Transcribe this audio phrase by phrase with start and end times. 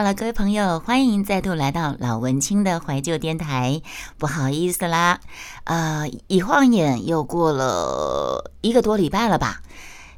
[0.00, 3.82] Hello，各位朋友，欢迎再度来到老文青的怀旧电台。
[4.16, 5.18] 不好意思啦，
[5.64, 9.60] 呃，一晃眼又过了一个多礼拜了吧。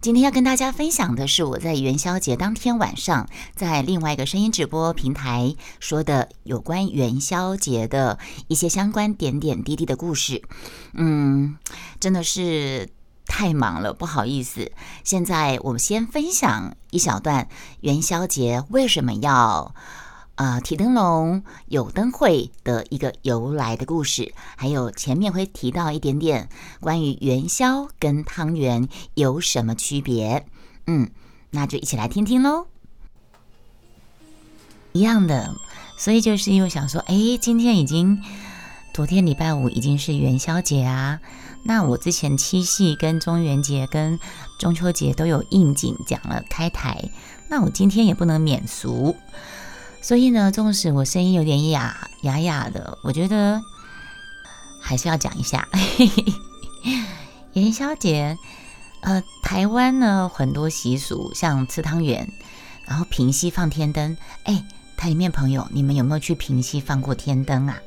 [0.00, 8.18] 今天要跟大家分享的是我在元宵节当天晚上在另外一个声音直播平台说的有关元宵节的
[8.48, 10.42] 一些相关点点滴滴的故事。
[10.94, 11.56] 嗯，
[12.00, 12.88] 真的是
[13.28, 14.72] 太忙了，不好意思。
[15.04, 17.48] 现在我们先分享一小段
[17.82, 19.74] 元宵节为什么要。
[20.34, 30.46] 啊，提灯笼有灯会的一个由来的故事，还有前面会提到一点点关于元宵跟汤圆有什么区别。
[30.86, 31.10] 嗯，
[31.50, 32.68] 那就一起来听听喽。
[34.92, 35.56] 一样的，
[35.96, 38.22] 所以就是因为想说，哎，今天已经
[38.98, 41.20] 昨天礼拜五已经是元宵节啊，
[41.62, 44.18] 那我之前七夕跟中元节跟
[44.58, 47.08] 中秋节都有应景讲了开台，
[47.48, 49.14] 那我今天也不能免俗。
[50.02, 53.62] 所以呢，纵使我声音有点哑哑哑的，我觉得
[54.82, 55.68] 还是要讲一下
[57.54, 58.36] 元宵节。
[59.02, 62.28] 呃，台湾呢很多习俗，像吃汤圆，
[62.84, 64.16] 然后平息放天灯。
[64.42, 64.64] 哎，
[64.96, 67.78] 台里面朋友，你们有没有去平息放过天灯啊？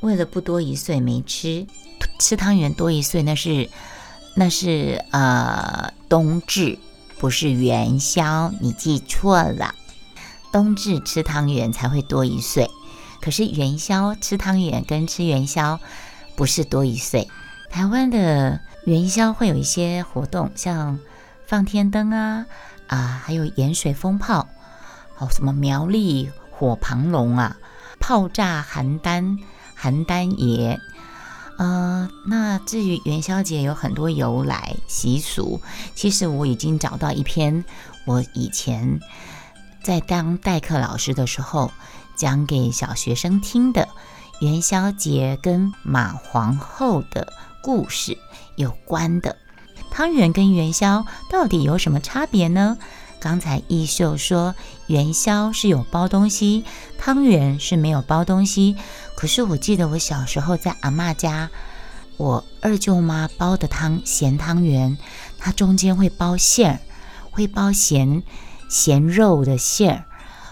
[0.00, 1.66] 为了不多一岁没吃
[2.18, 3.68] 吃汤圆多一岁，那是
[4.34, 6.78] 那是呃冬至，
[7.18, 9.74] 不是元宵，你记错了。
[10.50, 12.70] 冬至吃汤圆才会多一岁，
[13.20, 15.78] 可是元宵吃汤圆跟吃元宵
[16.36, 17.28] 不是多一岁。
[17.70, 20.98] 台湾的元宵会有一些活动，像
[21.46, 22.46] 放天灯啊
[22.86, 24.48] 啊，还有盐水风炮，
[25.18, 27.58] 哦，什么苗栗火庞龙啊，
[28.00, 29.38] 炮炸邯郸
[29.80, 30.80] 邯郸爷。
[31.58, 35.60] 呃，那至于元宵节有很多由来习俗，
[35.94, 37.64] 其实我已经找到一篇
[38.04, 39.00] 我以前。
[39.82, 41.70] 在当代课老师的时候，
[42.16, 43.88] 讲给小学生听的
[44.40, 48.18] 元宵节跟马皇后的故事
[48.56, 49.36] 有关的
[49.90, 52.76] 汤圆跟元宵到底有什么差别呢？
[53.20, 54.54] 刚才艺秀说
[54.86, 56.64] 元宵是有包东西，
[56.98, 58.76] 汤圆是没有包东西。
[59.16, 61.50] 可是我记得我小时候在阿妈家，
[62.16, 64.96] 我二舅妈包的汤咸汤圆，
[65.38, 66.80] 它中间会包馅儿，
[67.30, 68.22] 会包咸。
[68.70, 70.04] 咸肉的馅儿，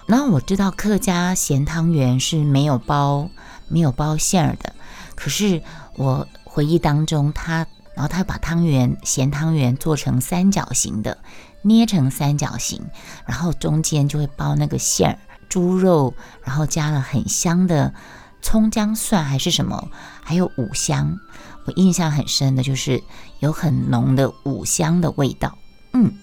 [0.07, 3.29] 然后我知道客家咸汤圆是没有包
[3.69, 4.73] 没有包馅儿的。
[5.15, 5.63] 可是
[5.97, 11.19] 我回忆当中，他然后他把汤圆咸汤圆做成三角形的，
[11.67, 12.81] 捏成三角形，
[13.27, 15.19] 然后中间就会包那个馅儿，
[15.49, 17.93] 猪肉，然后加了很香的
[18.41, 19.91] 葱姜蒜还是什么，
[20.23, 21.19] 还有五香。
[21.65, 23.03] 我印象很深的就是
[23.41, 25.59] 有很浓的五香的味道，
[25.93, 26.17] 嗯。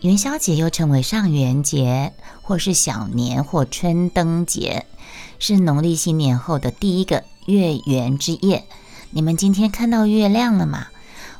[0.00, 2.12] 元宵节又称为上元节，
[2.42, 4.86] 或是小年或春灯节，
[5.38, 8.64] 是农历新年后的第一个月圆之夜。
[9.10, 10.86] 你们今天看到月亮了吗？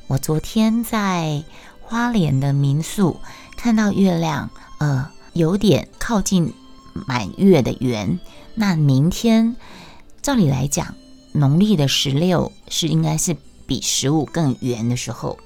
[0.06, 1.42] 我昨天在
[1.92, 3.20] 花莲的民宿
[3.54, 4.48] 看到月亮，
[4.78, 6.54] 呃，有点靠近
[7.06, 8.18] 满月的圆。
[8.54, 9.54] 那明天，
[10.22, 10.94] 照理来讲，
[11.32, 13.36] 农历的十六是应该是
[13.66, 15.38] 比十五更圆的时候。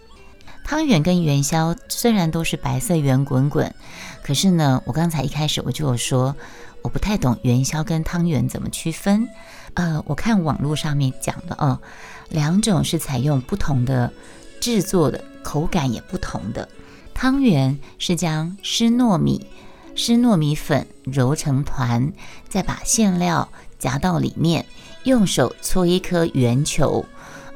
[0.65, 3.75] 汤圆跟元宵虽然都是白色圆滚滚，
[4.23, 6.37] 可是呢，我刚才一开始我就有说，
[6.83, 9.29] 我不太懂元宵跟汤圆怎么区分。
[9.75, 11.81] 呃，我看网络上面讲的哦，
[12.29, 14.13] 两种是采用不同的
[14.61, 16.69] 制作的，口感也不同的。
[17.15, 19.47] 汤圆是将湿糯米、
[19.95, 22.13] 湿糯米粉揉成团，
[22.49, 23.49] 再把馅料
[23.79, 24.67] 夹到里面，
[25.05, 27.07] 用手搓一颗圆球。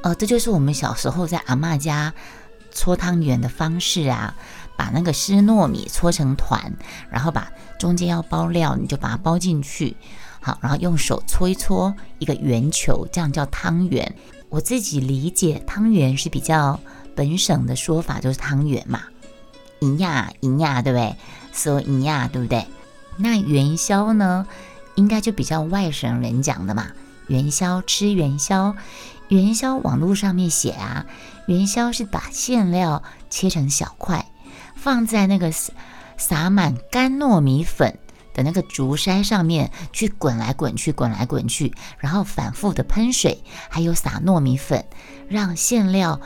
[0.03, 2.15] 呃，这就是我们小时候在阿妈家。
[2.73, 4.37] 搓汤圆的方式啊，
[4.77, 6.73] 把那个湿糯米搓成团，
[7.11, 7.51] 然后把
[7.81, 9.97] 中间要包料，你就把它包进去，
[10.41, 14.15] 好，然后用手搓一搓一个圆球，这样叫汤圆。
[14.49, 16.79] 我自己理解汤圆是比较
[17.21, 19.03] 本省的说法，就是汤圆嘛，
[19.81, 21.15] 银呀银呀，对不对？
[21.53, 22.67] 说银呀，对不对？
[23.19, 24.47] 那元宵呢，
[24.95, 26.87] 应该就比较外省人讲的嘛，
[27.27, 28.75] 元宵吃元宵。
[29.29, 31.05] 元宵网络上面写啊，
[31.47, 34.25] 元宵是把馅料切成小块，
[34.75, 35.53] 放在那个
[36.17, 37.99] 撒满干糯米粉
[38.33, 44.87] 的那个竹筛上面去滚来滚去，滚来滚去，然后反复的喷水，还有撒糯米粉，
[45.29, 46.19] 让馅料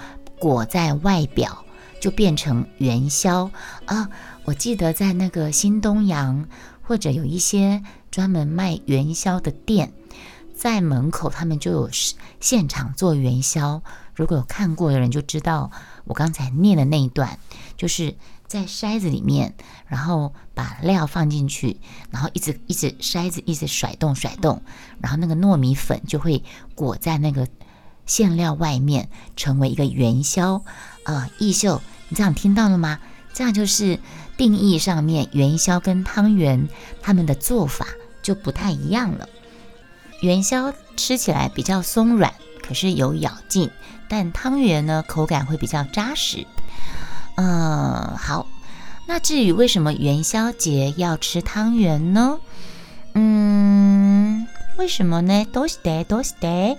[0.45, 1.65] 裹在外表，
[2.03, 3.51] 就变成元宵
[3.87, 4.11] 啊。
[4.45, 6.47] 我记得在那个新东阳
[6.83, 9.95] 或者有一些专门卖元宵的店。
[10.55, 11.89] 在门口，他们就有
[12.41, 13.83] 现场做元宵。
[14.15, 15.71] 如果有看过的人就知道，
[16.05, 17.39] 我刚才念的那一段，
[17.79, 18.15] 就是
[18.47, 19.55] 在筛子里面，
[19.87, 21.81] 然后把料放进去，
[22.11, 24.63] 然后一直一直筛子一直甩动甩动，
[25.01, 26.45] 然后那个糯米粉就会
[26.75, 27.49] 裹在那个
[28.07, 30.63] 馅料外面，成为一个元宵。
[31.05, 32.99] 啊，艺秀，你这样听到了吗？
[33.33, 33.99] 这样就是
[34.37, 36.69] 定义上面元宵跟汤圆
[37.03, 37.87] 它们的做法
[38.23, 39.29] 就不太一样了。
[40.21, 43.71] 元宵吃起来比较松软，可是有咬劲，
[44.09, 46.47] 但汤圆呢口感会比较扎实。
[47.37, 48.47] 嗯，好。
[49.07, 52.39] 那至于为什么元宵节要吃汤圆呢？
[53.13, 54.47] 嗯，
[54.79, 55.45] 为什么呢？
[55.53, 56.79] 都是得，都是得。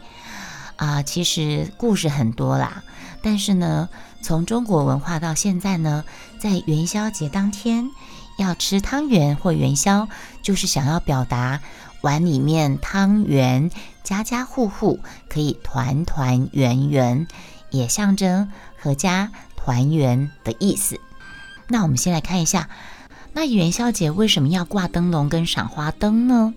[0.77, 2.83] 啊，其实故事很多啦。
[3.21, 3.89] 但是呢，
[4.21, 6.03] 从中国文化到现在呢，
[6.39, 7.89] 在元宵节当天
[8.37, 10.07] 要吃汤圆或元宵，
[10.41, 11.59] 就是想要表达
[12.01, 13.69] 碗里面汤圆，
[14.03, 14.99] 家家户户
[15.29, 17.27] 可以团团圆圆，
[17.71, 18.51] 也象征
[18.81, 19.31] 阖家。
[19.57, 20.99] 团圆的意思。
[21.69, 22.69] 那我们先来看一下，
[23.33, 26.53] 那元宵节为什么要挂灯笼跟赏花灯呢？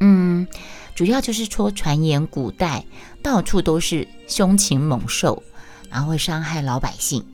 [0.00, 0.48] 嗯，
[0.94, 2.84] 主要就是说，传言古代
[3.22, 5.42] 到处都是凶禽猛兽，
[5.90, 7.24] 然后会伤害老百姓。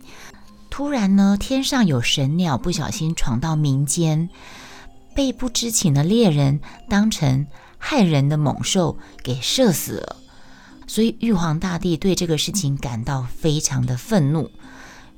[0.70, 4.29] 突然呢，天上有神鸟不小心闯到民间，
[5.14, 7.47] 被不知情的猎人当成
[7.79, 10.17] 害人的猛兽给射死了。
[10.87, 14.50] 所以玉皇大帝对这个事情感到非常的愤怒。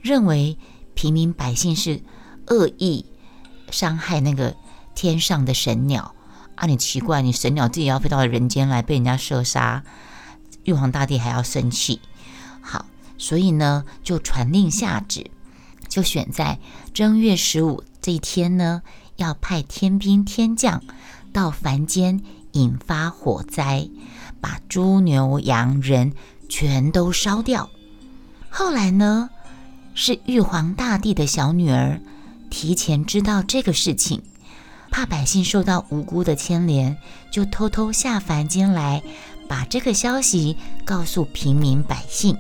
[0.01, 0.57] 认为
[0.95, 2.01] 平民百姓是
[2.47, 3.05] 恶意
[3.71, 4.55] 伤害那个
[4.95, 6.15] 天上的神鸟
[6.59, 6.67] 啊！
[6.67, 9.85] 你奇怪，你神鸟自己要飞到人间来被人家射杀，
[10.65, 12.01] 玉皇大帝还要生气。
[12.61, 15.31] 好，所以呢，就传令下旨，
[15.89, 16.59] 就选在
[16.93, 18.83] 正月十五这一天呢，
[19.17, 20.83] 要派天兵天将
[21.33, 22.21] 到凡间
[22.53, 23.89] 引发火灾，
[24.41, 26.13] 把猪牛羊人
[26.49, 27.71] 全都烧掉。
[28.51, 29.31] 后来呢？
[29.95, 32.01] 是玉皇大帝的小女儿，
[32.51, 34.23] 提前知道这个事情，
[34.91, 36.97] 怕百姓受到无辜的牵连，
[37.31, 39.03] 就偷偷下凡间来，
[39.49, 42.37] 把这个消息告诉平民百姓。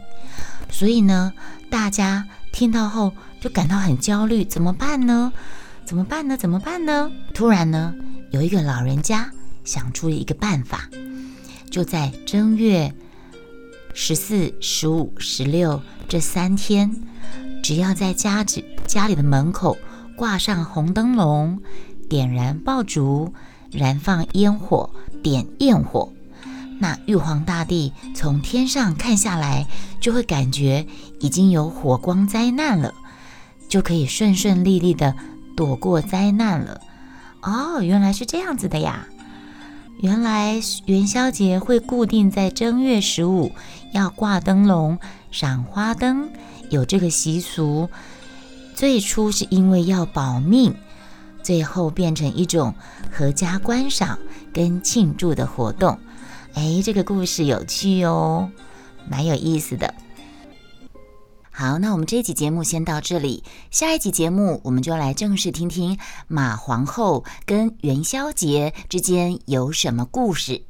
[0.71, 1.33] 所以呢，
[1.71, 5.33] 大家听到后就感到很焦虑，怎么办呢？
[5.85, 6.37] 怎么办呢？
[6.37, 7.11] 怎么办呢？
[7.33, 7.95] 突然呢，
[8.31, 9.31] 有一个老人家
[9.65, 10.89] 想出了一个办法，
[11.71, 12.95] 就在正月
[13.95, 16.95] 十四、十五、十六这三天。
[17.61, 19.77] 只要在家子家里的门口
[20.17, 21.61] 挂上红灯笼，
[22.09, 23.33] 点燃爆竹，
[23.71, 24.91] 燃放烟火，
[25.23, 26.13] 点焰火，
[26.81, 29.67] 那玉皇大帝从天上看下来，
[30.01, 30.87] 就会感觉
[31.21, 32.95] 已经有火光灾难了，
[33.69, 35.15] 就可以顺顺利利的
[35.57, 36.81] 躲过灾难了。
[37.43, 39.07] 哦，原来是这样子的呀！
[40.01, 43.53] 原来元宵节会固定在正月十五
[43.93, 44.99] 要挂灯笼、
[45.31, 46.31] 赏花灯。
[46.71, 47.89] 有这个习俗，
[48.75, 50.75] 最初是因为要保命，
[51.49, 52.75] 最后变成一种
[53.11, 54.19] 阖家观赏
[54.53, 55.99] 跟庆祝的活动。
[56.53, 58.51] 哎，这个故事有趣哦，
[59.09, 59.95] 蛮有意思的。
[61.51, 70.61] 好，那我们这一集节目先到这里，下一集节目我们就来正式听听马皇后跟元宵节之间有什么故事。